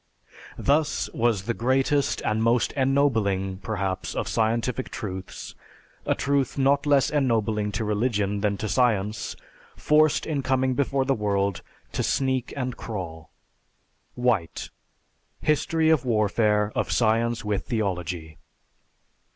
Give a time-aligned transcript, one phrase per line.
[0.57, 5.53] "Thus was the greatest and most ennobling, perhaps, of scientific truths
[6.07, 9.35] a truth not less ennobling to religion than to science
[9.75, 11.61] forced in coming before the world,
[11.91, 13.29] to sneak and crawl."
[14.17, 14.71] (_White:
[15.39, 18.39] "History of Warfare of Science with Theology."